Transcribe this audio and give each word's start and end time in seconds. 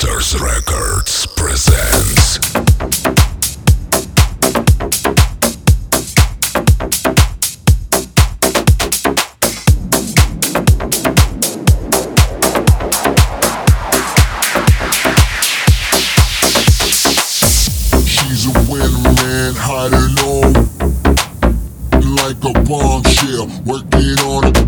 Masters 0.00 0.40
Records 0.40 1.26
presents. 1.34 2.38
She's 18.06 18.46
a 18.46 18.52
winner, 18.70 18.88
man, 19.02 19.54
high 19.56 19.88
low. 20.20 20.42
Like 22.14 22.44
a 22.44 22.52
bombshell, 22.64 23.48
working 23.66 24.18
on 24.20 24.44
a 24.44 24.67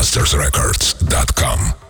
mastersrecords.com. 0.00 1.89